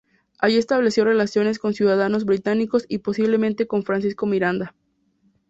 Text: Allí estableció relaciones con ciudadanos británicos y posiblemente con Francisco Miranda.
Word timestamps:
Allí 0.39 0.57
estableció 0.57 1.05
relaciones 1.05 1.59
con 1.59 1.75
ciudadanos 1.75 2.25
británicos 2.25 2.87
y 2.89 2.97
posiblemente 2.97 3.67
con 3.67 3.83
Francisco 3.83 4.25
Miranda. 4.25 4.73